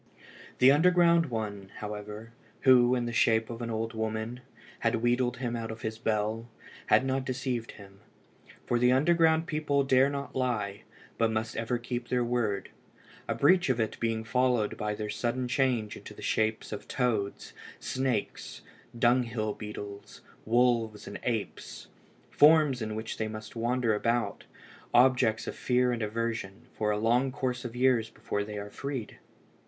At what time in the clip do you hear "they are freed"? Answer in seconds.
28.43-29.19